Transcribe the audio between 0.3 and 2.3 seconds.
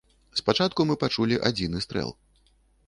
Спачатку мы пачулі адзіны стрэл.